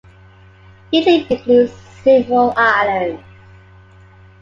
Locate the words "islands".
2.57-3.21